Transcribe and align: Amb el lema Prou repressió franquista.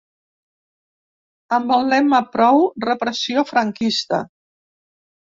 Amb 1.57 1.73
el 1.75 1.91
lema 1.91 2.21
Prou 2.35 2.61
repressió 2.85 3.43
franquista. 3.49 4.23